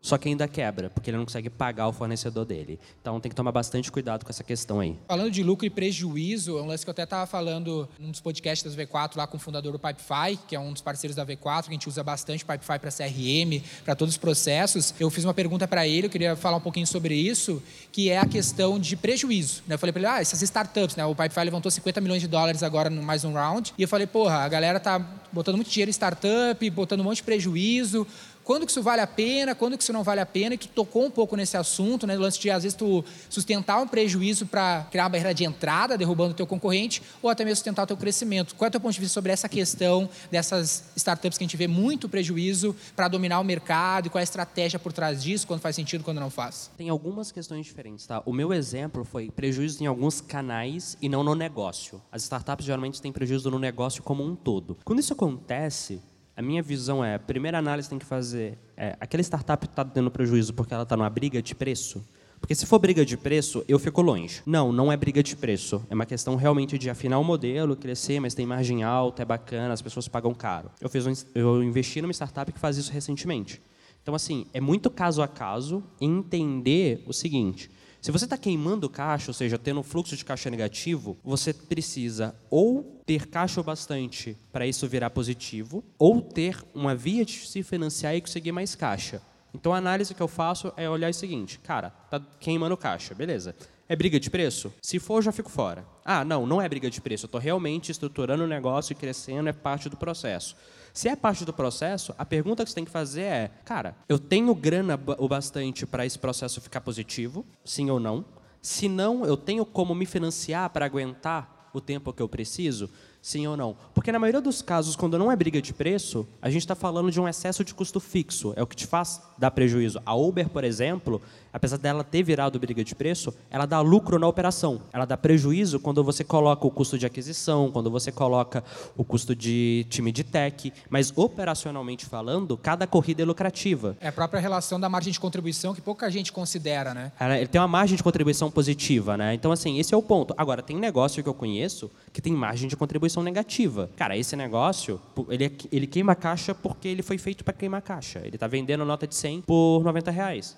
só 0.00 0.16
que 0.16 0.28
ainda 0.28 0.46
quebra, 0.46 0.90
porque 0.90 1.10
ele 1.10 1.16
não 1.16 1.24
consegue 1.24 1.50
pagar 1.50 1.88
o 1.88 1.92
fornecedor 1.92 2.44
dele. 2.44 2.78
Então 3.00 3.18
tem 3.20 3.28
que 3.28 3.36
tomar 3.36 3.52
bastante 3.52 3.90
cuidado 3.90 4.24
com 4.24 4.30
essa 4.30 4.44
questão 4.44 4.80
aí. 4.80 4.96
Falando 5.06 5.30
de 5.30 5.42
lucro 5.42 5.66
e 5.66 5.70
prejuízo, 5.70 6.56
é 6.56 6.62
um 6.62 6.66
lance 6.66 6.84
que 6.84 6.88
eu 6.88 6.92
até 6.92 7.02
estava 7.02 7.26
falando 7.26 7.88
num 7.98 8.10
dos 8.10 8.20
podcasts 8.20 8.62
das 8.62 8.76
V4 8.76 9.16
lá 9.16 9.26
com 9.26 9.36
o 9.36 9.40
fundador 9.40 9.72
do 9.72 9.78
Pipefy, 9.78 10.38
que 10.46 10.54
é 10.54 10.60
um 10.60 10.72
dos 10.72 10.82
parceiros 10.82 11.16
da 11.16 11.26
V4, 11.26 11.64
que 11.64 11.70
a 11.70 11.72
gente 11.72 11.88
usa 11.88 12.02
bastante 12.02 12.44
Pipefy 12.44 12.78
para 12.78 12.90
CRM, 12.90 13.62
para 13.84 13.94
todos 13.94 14.14
os 14.14 14.18
processos. 14.18 14.94
Eu 14.98 15.10
fiz 15.10 15.24
uma 15.24 15.34
pergunta 15.34 15.66
para 15.66 15.86
ele, 15.86 16.06
eu 16.06 16.10
queria 16.10 16.36
falar 16.36 16.56
um 16.56 16.60
pouquinho 16.60 16.86
sobre 16.86 17.14
isso, 17.14 17.62
que 17.90 18.08
é 18.08 18.18
a 18.18 18.26
questão 18.26 18.78
de 18.78 18.96
prejuízo. 18.96 19.62
Né? 19.66 19.74
Eu 19.74 19.78
falei 19.78 19.92
para 19.92 20.00
ele, 20.00 20.08
ah, 20.08 20.20
essas 20.20 20.40
startups, 20.42 20.96
né? 20.96 21.04
o 21.04 21.14
Pipefy 21.14 21.40
levantou 21.44 21.70
50 21.70 22.00
milhões 22.00 22.22
de 22.22 22.28
dólares 22.28 22.62
agora 22.62 22.88
no 22.88 23.02
mais 23.02 23.24
um 23.24 23.32
round, 23.32 23.74
e 23.76 23.82
eu 23.82 23.88
falei, 23.88 24.06
porra, 24.06 24.36
a 24.36 24.48
galera 24.48 24.78
tá 24.78 24.98
botando 25.32 25.56
muito 25.56 25.70
dinheiro 25.70 25.90
em 25.90 25.92
startup, 25.92 26.70
botando 26.70 27.00
um 27.00 27.04
monte 27.04 27.16
de 27.16 27.24
prejuízo, 27.24 28.06
quando 28.48 28.64
que 28.64 28.70
isso 28.70 28.82
vale 28.82 29.02
a 29.02 29.06
pena, 29.06 29.54
quando 29.54 29.76
que 29.76 29.82
isso 29.82 29.92
não 29.92 30.02
vale 30.02 30.22
a 30.22 30.24
pena, 30.24 30.54
e 30.54 30.58
tu 30.58 30.68
tocou 30.68 31.04
um 31.04 31.10
pouco 31.10 31.36
nesse 31.36 31.54
assunto, 31.54 32.06
né, 32.06 32.16
lance 32.16 32.40
de 32.40 32.50
às 32.50 32.62
vezes 32.62 32.74
tu 32.74 33.04
sustentar 33.28 33.78
um 33.78 33.86
prejuízo 33.86 34.46
para 34.46 34.86
criar 34.90 35.02
uma 35.02 35.10
barreira 35.10 35.34
de 35.34 35.44
entrada, 35.44 35.98
derrubando 35.98 36.30
o 36.30 36.34
teu 36.34 36.46
concorrente, 36.46 37.02
ou 37.20 37.28
até 37.28 37.44
mesmo 37.44 37.56
sustentar 37.56 37.82
o 37.82 37.86
teu 37.86 37.96
crescimento. 37.98 38.54
Qual 38.54 38.64
é 38.64 38.68
o 38.70 38.70
teu 38.70 38.80
ponto 38.80 38.94
de 38.94 39.00
vista 39.00 39.12
sobre 39.12 39.32
essa 39.32 39.50
questão 39.50 40.08
dessas 40.30 40.82
startups 40.96 41.36
que 41.36 41.44
a 41.44 41.46
gente 41.46 41.58
vê 41.58 41.66
muito 41.66 42.08
prejuízo 42.08 42.74
para 42.96 43.06
dominar 43.06 43.38
o 43.38 43.44
mercado 43.44 44.06
e 44.06 44.08
qual 44.08 44.18
é 44.18 44.22
a 44.22 44.24
estratégia 44.24 44.78
por 44.78 44.94
trás 44.94 45.22
disso, 45.22 45.46
quando 45.46 45.60
faz 45.60 45.76
sentido, 45.76 46.02
quando 46.02 46.18
não 46.18 46.30
faz? 46.30 46.70
Tem 46.78 46.88
algumas 46.88 47.30
questões 47.30 47.66
diferentes, 47.66 48.06
tá? 48.06 48.22
O 48.24 48.32
meu 48.32 48.54
exemplo 48.54 49.04
foi 49.04 49.30
prejuízo 49.30 49.84
em 49.84 49.86
alguns 49.86 50.22
canais 50.22 50.96
e 51.02 51.08
não 51.10 51.22
no 51.22 51.34
negócio. 51.34 52.00
As 52.10 52.22
startups 52.22 52.64
geralmente 52.64 53.02
têm 53.02 53.12
prejuízo 53.12 53.50
no 53.50 53.58
negócio 53.58 54.02
como 54.02 54.24
um 54.24 54.34
todo. 54.34 54.78
Quando 54.86 55.00
isso 55.00 55.12
acontece, 55.12 56.00
a 56.38 56.42
minha 56.42 56.62
visão 56.62 57.04
é, 57.04 57.16
a 57.16 57.18
primeira 57.18 57.58
análise 57.58 57.88
tem 57.88 57.98
que 57.98 58.04
fazer, 58.04 58.56
é, 58.76 58.96
aquela 59.00 59.20
startup 59.20 59.66
está 59.66 59.84
tendo 59.84 60.08
prejuízo 60.08 60.54
porque 60.54 60.72
ela 60.72 60.84
está 60.84 60.96
numa 60.96 61.10
briga 61.10 61.42
de 61.42 61.52
preço? 61.52 62.00
Porque 62.38 62.54
se 62.54 62.64
for 62.64 62.78
briga 62.78 63.04
de 63.04 63.16
preço, 63.16 63.64
eu 63.66 63.76
fico 63.76 64.00
longe. 64.00 64.40
Não, 64.46 64.70
não 64.70 64.92
é 64.92 64.96
briga 64.96 65.20
de 65.20 65.34
preço. 65.34 65.84
É 65.90 65.94
uma 65.96 66.06
questão 66.06 66.36
realmente 66.36 66.78
de 66.78 66.88
afinar 66.88 67.18
o 67.18 67.24
modelo, 67.24 67.74
crescer, 67.74 68.20
mas 68.20 68.34
tem 68.34 68.46
margem 68.46 68.84
alta, 68.84 69.22
é 69.22 69.24
bacana, 69.24 69.74
as 69.74 69.82
pessoas 69.82 70.06
pagam 70.06 70.32
caro. 70.32 70.70
Eu, 70.80 70.88
fiz 70.88 71.04
um, 71.08 71.12
eu 71.34 71.60
investi 71.60 72.00
numa 72.00 72.12
startup 72.12 72.52
que 72.52 72.60
faz 72.60 72.76
isso 72.76 72.92
recentemente. 72.92 73.60
Então, 74.00 74.14
assim, 74.14 74.46
é 74.54 74.60
muito 74.60 74.88
caso 74.90 75.20
a 75.20 75.26
caso 75.26 75.82
entender 76.00 77.02
o 77.04 77.12
seguinte. 77.12 77.68
Se 78.00 78.12
você 78.12 78.26
está 78.26 78.38
queimando 78.38 78.88
caixa, 78.88 79.30
ou 79.30 79.34
seja, 79.34 79.58
tendo 79.58 79.80
um 79.80 79.82
fluxo 79.82 80.16
de 80.16 80.24
caixa 80.24 80.48
negativo, 80.48 81.18
você 81.24 81.52
precisa 81.52 82.34
ou 82.48 83.02
ter 83.04 83.26
caixa 83.26 83.60
o 83.60 83.64
bastante 83.64 84.36
para 84.52 84.66
isso 84.66 84.86
virar 84.86 85.10
positivo, 85.10 85.82
ou 85.98 86.22
ter 86.22 86.62
uma 86.74 86.94
via 86.94 87.24
de 87.24 87.32
se 87.46 87.62
financiar 87.62 88.14
e 88.14 88.20
conseguir 88.20 88.52
mais 88.52 88.74
caixa. 88.74 89.20
Então 89.52 89.72
a 89.72 89.78
análise 89.78 90.14
que 90.14 90.20
eu 90.20 90.28
faço 90.28 90.72
é 90.76 90.88
olhar 90.88 91.10
o 91.10 91.14
seguinte, 91.14 91.58
cara, 91.58 91.90
tá 91.90 92.20
queimando 92.38 92.76
caixa, 92.76 93.14
beleza. 93.14 93.54
É 93.88 93.96
briga 93.96 94.20
de 94.20 94.30
preço? 94.30 94.72
Se 94.82 94.98
for, 94.98 95.22
já 95.22 95.32
fico 95.32 95.50
fora. 95.50 95.84
Ah, 96.04 96.22
não, 96.24 96.46
não 96.46 96.60
é 96.60 96.68
briga 96.68 96.90
de 96.90 97.00
preço. 97.00 97.24
Eu 97.24 97.28
estou 97.28 97.40
realmente 97.40 97.90
estruturando 97.90 98.44
o 98.44 98.46
negócio 98.46 98.92
e 98.92 98.94
crescendo, 98.94 99.48
é 99.48 99.52
parte 99.52 99.88
do 99.88 99.96
processo. 99.96 100.54
Se 100.98 101.08
é 101.08 101.14
parte 101.14 101.44
do 101.44 101.52
processo, 101.52 102.12
a 102.18 102.24
pergunta 102.24 102.64
que 102.64 102.70
você 102.70 102.74
tem 102.74 102.84
que 102.84 102.90
fazer 102.90 103.22
é: 103.22 103.50
cara, 103.64 103.94
eu 104.08 104.18
tenho 104.18 104.52
grana 104.52 104.98
o 105.16 105.28
bastante 105.28 105.86
para 105.86 106.04
esse 106.04 106.18
processo 106.18 106.60
ficar 106.60 106.80
positivo? 106.80 107.46
Sim 107.64 107.88
ou 107.88 108.00
não? 108.00 108.24
Se 108.60 108.88
não, 108.88 109.24
eu 109.24 109.36
tenho 109.36 109.64
como 109.64 109.94
me 109.94 110.04
financiar 110.04 110.68
para 110.70 110.86
aguentar 110.86 111.70
o 111.72 111.80
tempo 111.80 112.12
que 112.12 112.20
eu 112.20 112.28
preciso? 112.28 112.90
Sim 113.20 113.46
ou 113.46 113.56
não? 113.56 113.76
Porque 113.94 114.12
na 114.12 114.18
maioria 114.18 114.40
dos 114.40 114.62
casos, 114.62 114.94
quando 114.94 115.18
não 115.18 115.30
é 115.30 115.36
briga 115.36 115.60
de 115.60 115.72
preço, 115.72 116.26
a 116.40 116.48
gente 116.48 116.62
está 116.62 116.74
falando 116.74 117.10
de 117.10 117.20
um 117.20 117.28
excesso 117.28 117.64
de 117.64 117.74
custo 117.74 117.98
fixo. 117.98 118.52
É 118.56 118.62
o 118.62 118.66
que 118.66 118.76
te 118.76 118.86
faz 118.86 119.20
dar 119.36 119.50
prejuízo. 119.50 120.00
A 120.06 120.14
Uber, 120.14 120.48
por 120.48 120.62
exemplo, 120.64 121.20
apesar 121.52 121.78
dela 121.78 122.04
ter 122.04 122.22
virado 122.22 122.58
briga 122.58 122.84
de 122.84 122.94
preço, 122.94 123.34
ela 123.50 123.66
dá 123.66 123.80
lucro 123.80 124.18
na 124.18 124.26
operação. 124.26 124.80
Ela 124.92 125.04
dá 125.04 125.16
prejuízo 125.16 125.80
quando 125.80 126.02
você 126.04 126.22
coloca 126.22 126.66
o 126.66 126.70
custo 126.70 126.96
de 126.96 127.06
aquisição, 127.06 127.70
quando 127.72 127.90
você 127.90 128.12
coloca 128.12 128.62
o 128.96 129.04
custo 129.04 129.34
de 129.34 129.84
time 129.90 130.12
de 130.12 130.22
tech. 130.22 130.72
Mas 130.88 131.12
operacionalmente 131.16 132.06
falando, 132.06 132.56
cada 132.56 132.86
corrida 132.86 133.22
é 133.22 133.24
lucrativa. 133.24 133.96
É 134.00 134.08
a 134.08 134.12
própria 134.12 134.40
relação 134.40 134.78
da 134.78 134.88
margem 134.88 135.12
de 135.12 135.18
contribuição 135.18 135.74
que 135.74 135.80
pouca 135.80 136.08
gente 136.10 136.32
considera, 136.32 136.94
né? 136.94 137.12
Ele 137.36 137.48
tem 137.48 137.60
uma 137.60 137.68
margem 137.68 137.96
de 137.96 138.02
contribuição 138.02 138.50
positiva, 138.50 139.16
né? 139.16 139.34
Então, 139.34 139.50
assim, 139.50 139.78
esse 139.78 139.92
é 139.92 139.96
o 139.96 140.02
ponto. 140.02 140.32
Agora, 140.36 140.62
tem 140.62 140.76
negócio 140.76 141.22
que 141.22 141.28
eu 141.28 141.34
conheço 141.34 141.90
que 142.12 142.22
tem 142.22 142.32
margem 142.32 142.68
de 142.68 142.76
contribuição 142.76 143.07
negativa. 143.22 143.90
Cara, 143.96 144.16
esse 144.16 144.36
negócio, 144.36 145.00
ele, 145.28 145.44
é 145.46 145.52
ele 145.70 145.86
queima 145.86 146.14
caixa 146.14 146.54
porque 146.54 146.88
ele 146.88 147.02
foi 147.02 147.18
feito 147.18 147.44
para 147.44 147.54
queimar 147.54 147.82
caixa. 147.82 148.20
Ele 148.20 148.36
está 148.36 148.46
vendendo 148.46 148.84
nota 148.84 149.06
de 149.06 149.14
100 149.14 149.42
por 149.42 149.82
90 149.82 150.10
reais. 150.10 150.56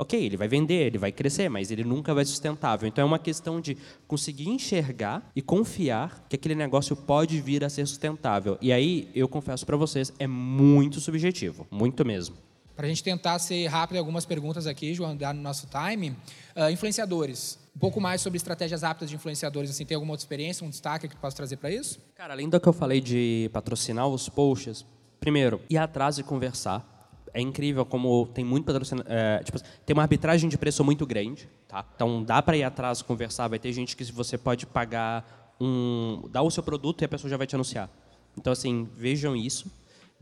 Ok, 0.00 0.18
ele 0.18 0.38
vai 0.38 0.48
vender, 0.48 0.86
ele 0.86 0.96
vai 0.96 1.12
crescer, 1.12 1.50
mas 1.50 1.70
ele 1.70 1.84
nunca 1.84 2.14
vai 2.14 2.24
ser 2.24 2.30
sustentável. 2.30 2.88
Então 2.88 3.02
é 3.02 3.04
uma 3.04 3.18
questão 3.18 3.60
de 3.60 3.76
conseguir 4.08 4.48
enxergar 4.48 5.30
e 5.36 5.42
confiar 5.42 6.24
que 6.26 6.36
aquele 6.36 6.54
negócio 6.54 6.96
pode 6.96 7.38
vir 7.38 7.62
a 7.62 7.68
ser 7.68 7.86
sustentável. 7.86 8.56
E 8.62 8.72
aí, 8.72 9.10
eu 9.14 9.28
confesso 9.28 9.66
para 9.66 9.76
vocês, 9.76 10.10
é 10.18 10.26
muito 10.26 11.00
subjetivo, 11.00 11.66
muito 11.70 12.02
mesmo. 12.02 12.34
Para 12.74 12.86
a 12.86 12.88
gente 12.88 13.04
tentar 13.04 13.38
ser 13.40 13.66
rápido 13.66 13.98
algumas 13.98 14.24
perguntas 14.24 14.66
aqui, 14.66 14.94
João, 14.94 15.14
dar 15.14 15.34
no 15.34 15.42
nosso 15.42 15.66
time. 15.66 16.16
Uh, 16.56 16.70
influenciadores. 16.72 17.58
Pouco 17.80 18.00
mais 18.00 18.20
sobre 18.20 18.36
estratégias 18.36 18.82
rápidas 18.82 19.08
de 19.08 19.16
influenciadores. 19.16 19.70
Assim, 19.70 19.86
tem 19.86 19.94
alguma 19.94 20.12
outra 20.12 20.22
experiência, 20.22 20.66
um 20.66 20.70
destaque 20.70 21.08
que 21.08 21.16
tu 21.16 21.20
possa 21.20 21.36
trazer 21.36 21.56
para 21.56 21.70
isso? 21.70 21.98
Cara, 22.14 22.34
além 22.34 22.48
do 22.48 22.60
que 22.60 22.68
eu 22.68 22.72
falei 22.72 23.00
de 23.00 23.50
patrocinar 23.52 24.06
os 24.06 24.28
posts, 24.28 24.84
primeiro, 25.18 25.60
ir 25.68 25.78
atrás 25.78 26.18
e 26.18 26.22
conversar 26.22 27.00
é 27.32 27.40
incrível 27.40 27.84
como 27.86 28.26
tem 28.26 28.44
muito 28.44 28.64
patrocinador. 28.64 29.10
É, 29.10 29.42
tipo, 29.42 29.58
tem 29.86 29.94
uma 29.94 30.02
arbitragem 30.02 30.48
de 30.48 30.58
preço 30.58 30.84
muito 30.84 31.06
grande, 31.06 31.48
tá? 31.68 31.84
Então 31.94 32.22
dá 32.22 32.42
para 32.42 32.56
ir 32.56 32.62
atrás 32.62 33.02
conversar. 33.02 33.48
Vai 33.48 33.58
ter 33.58 33.72
gente 33.72 33.96
que 33.96 34.04
você 34.12 34.36
pode 34.36 34.66
pagar 34.66 35.54
um, 35.60 36.28
dar 36.30 36.42
o 36.42 36.50
seu 36.50 36.62
produto 36.62 37.02
e 37.02 37.04
a 37.04 37.08
pessoa 37.08 37.30
já 37.30 37.36
vai 37.36 37.46
te 37.46 37.54
anunciar. 37.54 37.88
Então 38.36 38.52
assim 38.52 38.88
vejam 38.96 39.36
isso. 39.36 39.70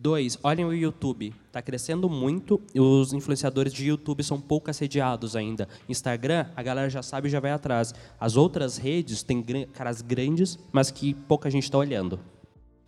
Dois, 0.01 0.39
olhem 0.45 0.65
o 0.65 0.73
YouTube. 0.73 1.35
Está 1.49 1.61
crescendo 1.61 2.09
muito 2.09 2.63
os 2.73 3.13
influenciadores 3.13 3.73
de 3.73 3.89
YouTube 3.89 4.23
são 4.23 4.41
pouco 4.41 4.71
assediados 4.71 5.35
ainda. 5.35 5.69
Instagram, 5.89 6.47
a 6.55 6.63
galera 6.63 6.89
já 6.89 7.03
sabe 7.03 7.27
e 7.27 7.31
já 7.33 7.41
vai 7.41 7.51
atrás. 7.51 7.93
As 8.21 8.37
outras 8.37 8.77
redes 8.77 9.25
têm 9.25 9.43
caras 9.73 10.01
grandes, 10.01 10.57
mas 10.71 10.93
que 10.93 11.15
pouca 11.15 11.51
gente 11.51 11.65
está 11.65 11.79
olhando. 11.79 12.21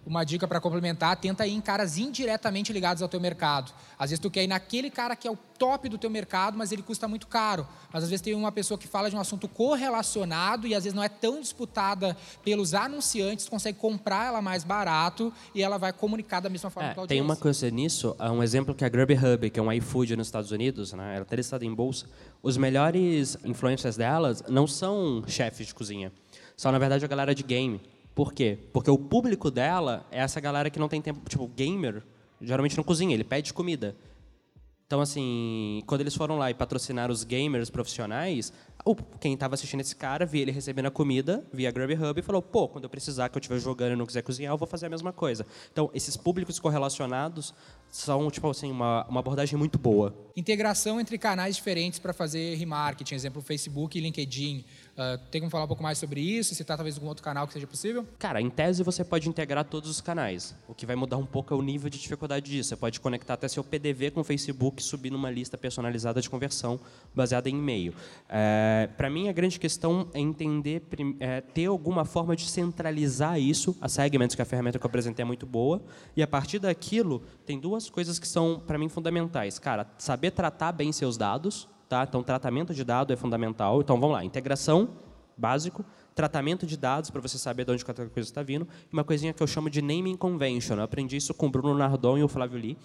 Uma 0.07 0.25
dica 0.25 0.49
para 0.49 0.59
complementar, 0.61 1.15
tenta 1.17 1.47
ir 1.47 1.53
em 1.53 1.61
caras 1.61 1.99
indiretamente 1.99 2.73
ligados 2.73 3.03
ao 3.03 3.09
teu 3.09 3.21
mercado. 3.21 3.71
Às 3.99 4.11
vezes 4.11 4.19
tu 4.19 4.31
quer 4.31 4.43
ir 4.43 4.47
naquele 4.47 4.91
cara 4.91 5.15
que 5.15 5.29
é 5.29 5.31
o 5.31 5.37
top 5.37 5.89
do 5.91 5.99
teu 5.99 6.09
mercado, 6.09 6.57
mas 6.57 6.73
ele 6.73 6.83
custa 6.83 7.07
muito 7.07 7.27
caro. 7.27 7.67
Mas 7.93 8.05
às 8.05 8.09
vezes 8.11 8.23
tem 8.23 8.35
uma 8.35 8.51
pessoa 8.51 8.79
que 8.79 8.89
fala 8.89 9.11
de 9.11 9.15
um 9.15 9.21
assunto 9.21 9.47
correlacionado 9.47 10.67
e 10.67 10.75
às 10.75 10.85
vezes 10.85 10.95
não 10.97 11.03
é 11.03 11.09
tão 11.09 11.41
disputada 11.41 12.17
pelos 12.43 12.73
anunciantes, 12.73 13.49
consegue 13.49 13.79
comprar 13.79 14.27
ela 14.27 14.41
mais 14.41 14.65
barato 14.65 15.33
e 15.55 15.63
ela 15.63 15.77
vai 15.77 15.93
comunicar 15.93 16.41
da 16.41 16.49
mesma 16.49 16.71
forma 16.71 16.91
É, 16.91 16.95
que 16.95 17.01
a 17.01 17.07
tem 17.07 17.21
uma 17.21 17.35
audiência. 17.35 17.43
coisa 17.43 17.71
nisso, 17.71 18.17
é 18.19 18.31
um 18.31 18.43
exemplo 18.43 18.75
que 18.75 18.85
a 18.85 18.89
Grubhub, 18.89 19.15
Hub, 19.35 19.51
que 19.51 19.61
é 19.61 19.63
um 19.63 19.71
iFood 19.73 20.17
nos 20.17 20.29
Estados 20.29 20.51
Unidos, 20.51 20.93
né, 20.95 21.13
ela 21.15 21.23
está 21.23 21.37
listada 21.37 21.65
em 21.65 21.75
bolsa. 21.75 22.07
Os 22.43 22.57
melhores 22.57 23.37
influencers 23.45 23.97
delas 23.97 24.43
não 24.49 24.67
são 24.67 25.23
chefes 25.27 25.67
de 25.67 25.75
cozinha, 25.75 26.11
são 26.57 26.73
na 26.73 26.79
verdade 26.79 27.05
a 27.05 27.09
galera 27.09 27.35
de 27.35 27.43
game. 27.43 27.81
Por 28.15 28.33
quê? 28.33 28.59
Porque 28.73 28.91
o 28.91 28.99
público 28.99 29.51
dela 29.51 30.07
é 30.11 30.21
essa 30.21 30.41
galera 30.41 30.71
que 30.71 30.79
não 30.79 30.89
tem 30.89 31.01
tempo, 31.01 31.29
tipo, 31.29 31.47
gamer 31.49 32.03
geralmente 32.41 32.77
não 32.77 32.85
cozinha, 32.85 33.15
ele 33.15 33.25
pede 33.25 33.53
comida. 33.53 33.95
Então, 34.87 35.01
assim, 35.01 35.83
quando 35.87 36.01
eles 36.01 36.17
foram 36.17 36.37
lá 36.37 36.51
e 36.51 36.55
patrocinaram 36.55 37.13
os 37.13 37.23
gamers 37.23 37.71
profissionais, 37.71 38.53
quem 39.21 39.35
estava 39.35 39.55
assistindo 39.55 39.81
esse 39.83 39.95
cara 39.95 40.27
via 40.27 40.43
ele 40.43 40.51
recebendo 40.51 40.87
a 40.87 40.91
comida 40.91 41.45
via 41.53 41.71
Grubhub 41.71 42.05
Hub 42.05 42.19
e 42.19 42.23
falou: 42.25 42.43
pô, 42.43 42.67
quando 42.67 42.85
eu 42.85 42.91
precisar, 42.91 43.29
que 43.29 43.39
eu 43.39 43.41
estiver 43.41 43.61
jogando 43.61 43.93
e 43.93 43.97
não 43.97 44.05
quiser 44.05 44.23
cozinhar, 44.23 44.53
eu 44.53 44.59
vou 44.59 44.67
fazer 44.67 44.87
a 44.87 44.91
mesma 44.91 45.13
coisa. 45.13 45.47
Então, 45.71 45.91
esses 45.95 46.17
públicos 46.17 46.59
correlacionados 46.59 47.55
são, 47.89 48.29
tipo 48.33 48.51
assim, 48.51 48.69
uma, 48.69 49.07
uma 49.09 49.21
abordagem 49.21 49.57
muito 49.57 49.79
boa. 49.79 50.13
Integração 50.37 51.01
entre 51.01 51.17
canais 51.19 51.55
diferentes 51.55 52.01
para 52.01 52.13
fazer 52.13 52.57
remarketing, 52.57 53.15
exemplo, 53.15 53.41
Facebook 53.41 53.97
e 53.97 54.01
LinkedIn. 54.01 54.65
Ah, 55.03 55.19
tem 55.31 55.41
como 55.41 55.51
falar 55.51 55.65
um 55.65 55.67
pouco 55.67 55.83
mais 55.83 55.97
sobre 55.97 56.21
isso? 56.21 56.55
Citar 56.55 56.77
talvez 56.77 56.97
algum 56.97 57.09
outro 57.09 57.25
canal 57.25 57.47
que 57.47 57.55
seja 57.55 57.67
possível? 57.67 58.07
Cara, 58.19 58.39
em 58.39 58.51
tese 58.51 58.83
você 58.83 59.03
pode 59.03 59.31
integrar 59.31 59.65
todos 59.65 59.89
os 59.89 59.99
canais. 59.99 60.55
O 60.69 60.75
que 60.75 60.85
vai 60.85 60.95
mudar 60.95 61.17
um 61.17 61.25
pouco 61.25 61.55
é 61.55 61.57
o 61.57 61.63
nível 61.63 61.89
de 61.89 61.99
dificuldade 61.99 62.51
disso. 62.51 62.69
Você 62.69 62.77
pode 62.77 63.01
conectar 63.01 63.33
até 63.33 63.49
seu 63.49 63.65
PDV 63.65 64.11
com 64.11 64.21
o 64.21 64.25
Facebook 64.25 64.83
e 64.83 64.85
subir 64.85 65.11
numa 65.11 65.31
lista 65.31 65.57
personalizada 65.57 66.21
de 66.21 66.29
conversão 66.29 66.79
baseada 67.15 67.49
em 67.49 67.55
e-mail. 67.55 67.95
Para 68.99 69.09
mim, 69.09 69.31
a 69.31 69.33
grande 69.33 69.59
questão 69.59 70.07
é 70.13 70.21
entender, 70.21 70.83
é, 71.19 71.41
ter 71.41 71.65
alguma 71.65 72.05
forma 72.05 72.37
de 72.37 72.47
centralizar 72.47 73.41
isso. 73.41 73.75
A 73.81 73.89
Segments, 73.89 74.35
que 74.35 74.43
é 74.43 74.45
a 74.45 74.47
ferramenta 74.47 74.79
que 74.79 74.85
eu 74.85 74.89
apresentei, 74.89 75.23
é 75.23 75.27
muito 75.27 75.47
boa. 75.47 75.83
E 76.15 76.23
a 76.23 76.27
partir 76.27 76.59
daquilo, 76.59 77.23
tem 77.47 77.59
duas 77.59 77.89
coisas 77.89 78.19
que 78.19 78.29
são, 78.29 78.63
para 78.67 78.77
mim, 78.77 78.91
fundamentais. 78.91 79.59
Cara, 79.59 79.87
saber 79.97 80.33
tratar 80.33 80.73
bem 80.73 80.93
seus 80.93 81.17
dados. 81.17 81.67
Tá? 81.91 82.05
Então, 82.09 82.23
tratamento 82.23 82.73
de 82.73 82.85
dado 82.85 83.13
é 83.13 83.17
fundamental. 83.17 83.81
Então, 83.81 83.99
vamos 84.01 84.15
lá. 84.15 84.25
Integração 84.25 84.91
básico, 85.37 85.85
tratamento 86.21 86.67
de 86.67 86.77
dados 86.77 87.09
para 87.09 87.19
você 87.19 87.39
saber 87.39 87.65
de 87.65 87.73
onde 87.73 87.83
cada 87.83 88.07
coisa 88.07 88.29
está 88.29 88.43
vindo, 88.43 88.69
e 88.91 88.93
uma 88.93 89.03
coisinha 89.03 89.33
que 89.33 89.43
eu 89.43 89.47
chamo 89.47 89.71
de 89.71 89.81
naming 89.81 90.17
convention. 90.17 90.77
Eu 90.77 90.83
aprendi 90.83 91.17
isso 91.17 91.33
com 91.33 91.47
o 91.47 91.51
Bruno 91.51 91.75
Nardon 91.75 92.19
e 92.19 92.23
o 92.23 92.29
Flávio 92.29 92.59
Lee. 92.59 92.77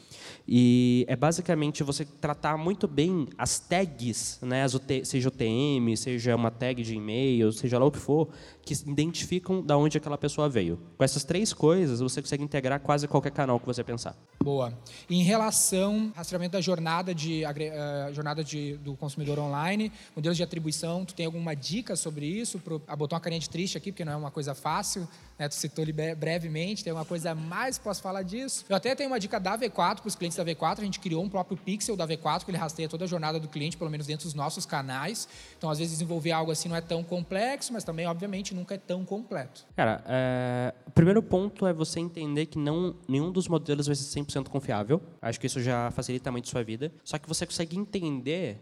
E 0.47 1.05
é 1.09 1.17
basicamente 1.17 1.83
você 1.83 2.05
tratar 2.05 2.57
muito 2.57 2.87
bem 2.87 3.27
as 3.37 3.59
tags, 3.59 4.39
né, 4.41 4.63
as 4.63 4.73
UT, 4.73 5.03
seja 5.03 5.27
o 5.27 5.31
TM, 5.31 5.97
seja 5.97 6.33
uma 6.33 6.49
tag 6.49 6.81
de 6.81 6.95
e-mail, 6.95 7.51
seja 7.51 7.77
lá 7.77 7.85
o 7.85 7.91
que 7.91 7.99
for, 7.99 8.29
que 8.63 8.73
identificam 8.73 9.61
da 9.61 9.77
onde 9.77 9.97
aquela 9.97 10.17
pessoa 10.17 10.47
veio. 10.47 10.79
Com 10.97 11.03
essas 11.03 11.25
três 11.25 11.51
coisas, 11.51 11.99
você 11.99 12.21
consegue 12.21 12.43
integrar 12.43 12.79
quase 12.79 13.05
qualquer 13.05 13.31
canal 13.31 13.59
que 13.59 13.65
você 13.65 13.83
pensar. 13.83 14.15
Boa. 14.41 14.73
Em 15.09 15.23
relação 15.23 16.11
ao 16.11 16.17
rastreamento 16.19 16.53
da 16.53 16.61
jornada, 16.61 17.13
de, 17.13 17.43
eh, 17.43 18.09
jornada 18.13 18.43
de- 18.43 18.77
do 18.77 18.95
consumidor 18.95 19.39
online, 19.39 19.91
modelos 20.15 20.37
de 20.37 20.43
atribuição, 20.43 21.03
tu 21.03 21.13
tem 21.13 21.25
alguma 21.25 21.53
dica 21.55 21.95
sobre 21.95 22.25
isso? 22.25 22.61
Ah, 22.87 22.95
botou 22.95 23.15
uma 23.15 23.21
carinha 23.25 23.39
de 23.39 23.50
triste 23.50 23.77
aqui, 23.77 23.91
porque 23.91 24.05
não 24.05 24.13
é 24.13 24.15
uma 24.15 24.32
coisa 24.32 24.53
fácil, 24.53 25.08
né? 25.38 25.50
tu 25.50 25.55
citou 25.55 25.86
brevemente, 26.17 26.84
tem 26.84 26.94
uma 26.94 27.05
coisa 27.05 27.32
a 27.32 27.36
mais, 27.36 27.77
posso 27.77 28.01
falar 28.01 28.22
disso? 28.22 28.65
Eu 28.70 28.75
até 28.75 28.94
tenho 28.96 29.10
uma 29.10 29.20
dica 29.20 29.39
da 29.39 29.58
V4 29.58 29.98
para 29.98 30.08
os 30.08 30.15
clientes 30.15 30.38
da 30.38 30.46
V4, 30.46 30.79
a 30.79 30.84
gente 30.84 31.00
criou 31.00 31.24
um 31.24 31.29
próprio 31.29 31.58
pixel 31.58 31.96
da 31.96 32.08
V4, 32.08 32.46
que 32.46 32.51
ele 32.51 32.58
rastreia 32.58 32.88
toda 32.88 33.05
a 33.05 33.08
jornada 33.08 33.39
do 33.39 33.48
cliente, 33.48 33.75
pelo 33.75 33.89
menos 33.89 34.08
dentro 34.08 34.25
dos 34.25 34.34
nossos 34.34 34.65
canais. 34.65 35.27
Então, 35.58 35.70
às 35.70 35.79
vezes, 35.79 35.94
desenvolver 35.94 36.32
algo 36.32 36.51
assim 36.51 36.70
não 36.70 36.75
é 36.75 36.82
tão 36.82 37.03
complexo, 37.03 37.74
mas 37.74 37.84
também, 37.84 38.05
obviamente, 38.05 38.53
nunca 38.53 38.75
é 38.75 38.77
tão 38.77 39.03
completo. 39.03 39.65
Cara, 39.75 40.03
é, 40.08 40.74
o 40.86 40.91
primeiro 40.91 41.22
ponto 41.22 41.65
é 41.65 41.74
você 41.74 42.00
entender 42.00 42.46
que 42.46 42.58
não, 42.58 42.96
nenhum 43.08 43.32
dos 43.32 43.48
modelos 43.48 43.88
vai 43.88 43.96
ser 43.96 44.22
100% 44.22 44.50
confiável. 44.50 45.01
Acho 45.22 45.39
que 45.39 45.48
isso 45.48 45.62
já 45.62 45.91
facilita 45.91 46.32
muito 46.32 46.48
a 46.48 46.51
sua 46.51 46.63
vida. 46.63 46.91
Só 47.03 47.17
que 47.17 47.27
você 47.27 47.46
consegue 47.46 47.77
entender 47.77 48.62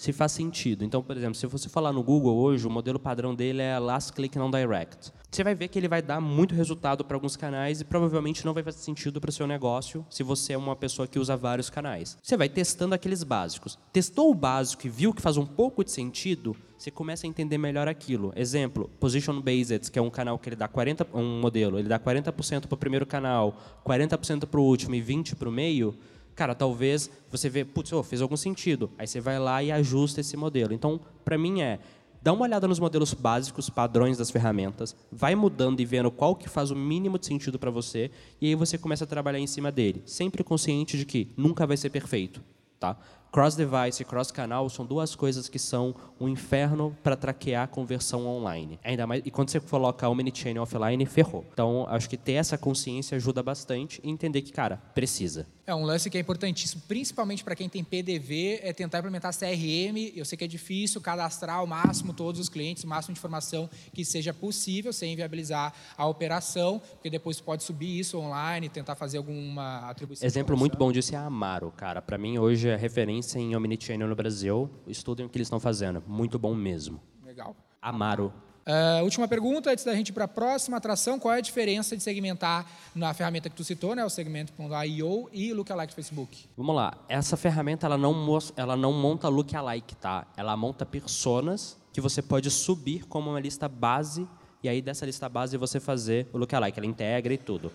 se 0.00 0.14
faz 0.14 0.32
sentido. 0.32 0.82
Então, 0.82 1.02
por 1.02 1.14
exemplo, 1.14 1.34
se 1.34 1.46
você 1.46 1.68
falar 1.68 1.92
no 1.92 2.02
Google 2.02 2.34
hoje, 2.34 2.66
o 2.66 2.70
modelo 2.70 2.98
padrão 2.98 3.34
dele 3.34 3.60
é 3.60 3.78
Last 3.78 4.14
Click 4.14 4.38
Non 4.38 4.50
Direct. 4.50 5.12
Você 5.30 5.44
vai 5.44 5.54
ver 5.54 5.68
que 5.68 5.78
ele 5.78 5.88
vai 5.88 6.00
dar 6.00 6.22
muito 6.22 6.54
resultado 6.54 7.04
para 7.04 7.16
alguns 7.18 7.36
canais 7.36 7.82
e 7.82 7.84
provavelmente 7.84 8.46
não 8.46 8.54
vai 8.54 8.62
fazer 8.62 8.78
sentido 8.78 9.20
para 9.20 9.28
o 9.28 9.32
seu 9.32 9.46
negócio 9.46 10.04
se 10.08 10.22
você 10.22 10.54
é 10.54 10.58
uma 10.58 10.74
pessoa 10.74 11.06
que 11.06 11.18
usa 11.18 11.36
vários 11.36 11.68
canais. 11.68 12.16
Você 12.22 12.34
vai 12.34 12.48
testando 12.48 12.94
aqueles 12.94 13.22
básicos. 13.22 13.78
Testou 13.92 14.30
o 14.30 14.34
básico 14.34 14.86
e 14.86 14.90
viu 14.90 15.12
que 15.12 15.20
faz 15.20 15.36
um 15.36 15.44
pouco 15.44 15.84
de 15.84 15.90
sentido, 15.90 16.56
você 16.78 16.90
começa 16.90 17.26
a 17.26 17.28
entender 17.28 17.58
melhor 17.58 17.86
aquilo. 17.86 18.32
Exemplo, 18.34 18.90
Position 18.98 19.38
Based, 19.38 19.90
que 19.90 19.98
é 19.98 20.02
um 20.02 20.08
canal 20.08 20.38
que 20.38 20.48
ele 20.48 20.56
dá 20.56 20.66
40, 20.66 21.08
um 21.12 21.38
modelo, 21.42 21.78
ele 21.78 21.90
dá 21.90 22.00
40% 22.00 22.66
para 22.66 22.74
o 22.74 22.78
primeiro 22.78 23.04
canal, 23.04 23.54
40% 23.84 24.46
para 24.46 24.58
o 24.58 24.64
último 24.64 24.94
e 24.94 25.02
20% 25.02 25.34
para 25.34 25.48
o 25.48 25.52
meio. 25.52 25.94
Cara, 26.40 26.54
talvez 26.54 27.10
você 27.30 27.50
vê, 27.50 27.66
putz, 27.66 27.92
oh, 27.92 28.02
fez 28.02 28.22
algum 28.22 28.34
sentido. 28.34 28.90
Aí 28.96 29.06
você 29.06 29.20
vai 29.20 29.38
lá 29.38 29.62
e 29.62 29.70
ajusta 29.70 30.22
esse 30.22 30.38
modelo. 30.38 30.72
Então, 30.72 30.98
para 31.22 31.36
mim 31.36 31.60
é 31.60 31.78
dá 32.22 32.32
uma 32.32 32.44
olhada 32.44 32.66
nos 32.66 32.78
modelos 32.78 33.12
básicos, 33.12 33.68
padrões 33.68 34.16
das 34.16 34.30
ferramentas, 34.30 34.96
vai 35.12 35.34
mudando 35.34 35.80
e 35.80 35.84
vendo 35.84 36.10
qual 36.10 36.34
que 36.34 36.48
faz 36.48 36.70
o 36.70 36.74
mínimo 36.74 37.18
de 37.18 37.26
sentido 37.26 37.58
para 37.58 37.70
você, 37.70 38.10
e 38.40 38.46
aí 38.46 38.54
você 38.54 38.78
começa 38.78 39.04
a 39.04 39.06
trabalhar 39.06 39.38
em 39.38 39.46
cima 39.46 39.70
dele, 39.70 40.02
sempre 40.06 40.42
consciente 40.42 40.96
de 40.96 41.04
que 41.04 41.30
nunca 41.36 41.66
vai 41.66 41.76
ser 41.76 41.90
perfeito, 41.90 42.42
tá? 42.78 42.96
Cross-device 43.32 44.02
e 44.02 44.04
cross-canal 44.04 44.68
são 44.68 44.84
duas 44.84 45.14
coisas 45.14 45.48
que 45.48 45.58
são 45.58 45.94
um 46.18 46.28
inferno 46.28 46.96
para 47.00 47.14
traquear 47.14 47.68
conversão 47.68 48.26
online. 48.26 48.80
Ainda 48.82 49.06
mais, 49.06 49.22
e 49.24 49.30
quando 49.30 49.50
você 49.50 49.60
coloca 49.60 50.08
omnichannel 50.08 50.64
offline, 50.64 51.06
ferrou. 51.06 51.44
Então, 51.52 51.86
acho 51.88 52.10
que 52.10 52.16
ter 52.16 52.32
essa 52.32 52.58
consciência 52.58 53.14
ajuda 53.14 53.40
bastante 53.40 54.00
e 54.02 54.10
entender 54.10 54.42
que, 54.42 54.50
cara, 54.50 54.82
precisa. 54.94 55.46
É 55.70 55.74
um 55.74 55.84
lance 55.84 56.10
que 56.10 56.18
é 56.18 56.20
importantíssimo, 56.20 56.82
principalmente 56.88 57.44
para 57.44 57.54
quem 57.54 57.68
tem 57.68 57.84
PDV, 57.84 58.58
é 58.60 58.72
tentar 58.72 58.98
implementar 58.98 59.32
CRM. 59.32 60.10
Eu 60.16 60.24
sei 60.24 60.36
que 60.36 60.42
é 60.42 60.48
difícil 60.48 61.00
cadastrar 61.00 61.58
ao 61.58 61.66
máximo 61.66 62.12
todos 62.12 62.40
os 62.40 62.48
clientes, 62.48 62.82
o 62.82 62.88
máximo 62.88 63.14
de 63.14 63.20
informação 63.20 63.70
que 63.94 64.04
seja 64.04 64.34
possível, 64.34 64.92
sem 64.92 65.12
inviabilizar 65.12 65.72
a 65.96 66.06
operação, 66.08 66.82
porque 66.94 67.08
depois 67.08 67.40
pode 67.40 67.62
subir 67.62 68.00
isso 68.00 68.18
online, 68.18 68.68
tentar 68.68 68.96
fazer 68.96 69.18
alguma 69.18 69.88
atribuição. 69.88 70.26
Exemplo 70.26 70.56
muito 70.56 70.76
bom 70.76 70.90
disso 70.90 71.14
é 71.14 71.18
a 71.18 71.26
Amaro, 71.26 71.70
cara. 71.70 72.02
Para 72.02 72.18
mim, 72.18 72.36
hoje 72.36 72.68
é 72.68 72.74
referência 72.74 73.38
em 73.38 73.54
Omnichannel 73.54 74.08
no 74.08 74.16
Brasil. 74.16 74.68
Estudem 74.88 75.24
o 75.24 75.28
que 75.28 75.38
eles 75.38 75.46
estão 75.46 75.60
fazendo. 75.60 76.02
Muito 76.04 76.36
bom 76.36 76.52
mesmo. 76.52 77.00
Legal. 77.24 77.54
Amaro. 77.80 78.32
Ah, 78.66 79.00
última 79.02 79.26
pergunta, 79.26 79.70
antes 79.70 79.84
da 79.84 79.94
gente 79.94 80.10
ir 80.10 80.12
para 80.12 80.24
a 80.24 80.28
próxima 80.28 80.76
atração, 80.76 81.18
qual 81.18 81.34
é 81.34 81.38
a 81.38 81.40
diferença 81.40 81.96
de 81.96 82.02
segmentar 82.02 82.66
na 82.94 83.12
ferramenta 83.14 83.48
que 83.48 83.56
tu 83.56 83.64
citou, 83.64 83.94
né, 83.94 84.04
o 84.04 84.10
segmento.io 84.10 85.28
e 85.32 85.52
Lookalike 85.52 85.94
Facebook? 85.94 86.46
Vamos 86.56 86.76
lá. 86.76 86.94
Essa 87.08 87.36
ferramenta 87.36 87.86
ela 87.86 87.98
não, 87.98 88.38
ela 88.56 88.76
não 88.76 88.92
monta 88.92 89.28
lookalike, 89.28 89.96
tá? 89.96 90.26
Ela 90.36 90.56
monta 90.56 90.84
personas 90.84 91.76
que 91.92 92.00
você 92.00 92.22
pode 92.22 92.50
subir 92.50 93.06
como 93.06 93.30
uma 93.30 93.40
lista 93.40 93.68
base 93.68 94.26
e 94.62 94.68
aí 94.68 94.82
dessa 94.82 95.06
lista 95.06 95.28
base 95.28 95.56
você 95.56 95.80
fazer 95.80 96.28
o 96.32 96.38
lookalike. 96.38 96.78
Ela 96.78 96.86
integra 96.86 97.32
e 97.32 97.38
tudo. 97.38 97.72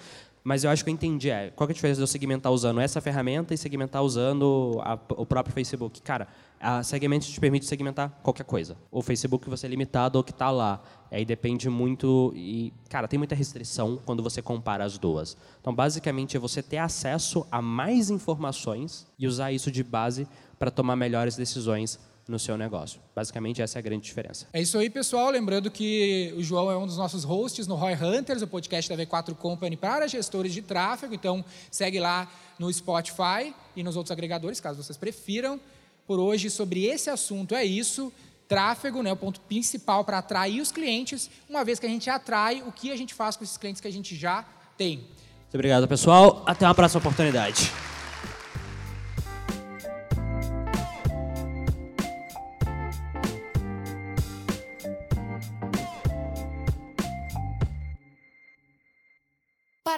Mas 0.48 0.64
eu 0.64 0.70
acho 0.70 0.84
que 0.84 0.92
eu 0.92 0.94
entendi. 0.94 1.32
É, 1.32 1.50
qual 1.50 1.68
é 1.68 1.72
a 1.72 1.74
diferença 1.74 1.98
de 1.98 2.04
eu 2.04 2.08
segmentar 2.08 2.52
usando 2.52 2.80
essa 2.80 3.02
ferramenta 3.02 3.52
e 3.52 3.58
segmentar 3.58 4.04
usando 4.04 4.80
a- 4.84 4.94
o 5.18 5.26
próprio 5.26 5.52
Facebook? 5.52 6.00
Cara, 6.04 6.28
a 6.60 6.84
Segment 6.84 7.22
te 7.22 7.40
permite 7.40 7.66
segmentar 7.66 8.12
qualquer 8.22 8.44
coisa. 8.44 8.78
O 8.92 9.02
Facebook 9.02 9.50
você 9.50 9.66
é 9.66 9.70
limitado 9.70 10.20
ao 10.20 10.24
que 10.24 10.30
está 10.30 10.52
lá. 10.52 10.84
Aí 11.10 11.26
depende 11.26 11.68
muito 11.68 12.32
e, 12.36 12.72
cara, 12.90 13.08
tem 13.08 13.18
muita 13.18 13.34
restrição 13.34 14.00
quando 14.06 14.22
você 14.22 14.40
compara 14.40 14.84
as 14.84 15.00
duas. 15.00 15.36
Então, 15.60 15.74
basicamente, 15.74 16.38
é 16.38 16.40
você 16.40 16.62
ter 16.62 16.78
acesso 16.78 17.44
a 17.52 17.60
mais 17.60 18.12
informações 18.12 19.08
e 19.18 19.26
usar 19.26 19.52
isso 19.52 19.72
de 19.72 19.84
base 19.84 20.28
para 20.60 20.70
tomar 20.70 20.96
melhores 20.96 21.36
decisões 21.36 22.00
no 22.28 22.40
seu 22.40 22.58
negócio. 22.58 23.00
Basicamente, 23.16 23.62
essa 23.62 23.78
é 23.78 23.80
a 23.80 23.82
grande 23.82 24.04
diferença. 24.04 24.48
É 24.52 24.62
isso 24.62 24.78
aí, 24.78 24.90
pessoal. 24.90 25.30
Lembrando 25.30 25.70
que 25.70 26.34
o 26.36 26.42
João 26.42 26.72
é 26.72 26.78
um 26.78 26.88
dos 26.88 26.98
nossos 26.98 27.24
hosts 27.24 27.68
no 27.68 27.76
Roy 27.76 27.94
Hunters, 27.94 28.42
o 28.42 28.48
podcast 28.48 28.94
da 28.94 29.04
V4 29.04 29.36
Company 29.36 29.78
para 29.78 30.08
gestores 30.08 30.54
de 30.54 30.62
tráfego. 30.62 31.14
Então, 31.14 31.46
segue 31.70 32.00
lá 32.00 32.28
no 32.58 32.72
Spotify 32.72 33.54
e 33.76 33.84
nos 33.84 33.96
outros 33.96 34.12
agregadores, 34.12 34.60
caso 34.60 34.82
vocês 34.82 34.98
prefiram. 34.98 35.60
Por 36.08 36.20
hoje, 36.20 36.50
sobre 36.50 36.86
esse 36.86 37.10
assunto, 37.10 37.56
é 37.56 37.64
isso. 37.64 38.12
Tráfego, 38.48 39.02
né, 39.02 39.12
o 39.12 39.16
ponto 39.16 39.40
principal 39.42 40.04
para 40.04 40.20
atrair 40.20 40.62
os 40.62 40.72
clientes. 40.72 41.30
Uma 41.50 41.64
vez 41.64 41.80
que 41.80 41.86
a 41.86 41.90
gente 41.90 42.10
atrai, 42.10 42.64
o 42.66 42.72
que 42.72 42.92
a 42.92 42.96
gente 42.96 43.14
faz 43.14 43.36
com 43.36 43.44
esses 43.44 43.58
clientes 43.58 43.82
que 43.82 43.88
a 43.88 43.92
gente 43.92 44.16
já 44.16 44.46
tem? 44.78 44.98
Muito 44.98 45.56
obrigado, 45.56 45.88
pessoal. 45.88 46.44
Até 46.46 46.66
uma 46.66 46.76
próxima 46.76 47.00
oportunidade. 47.00 47.72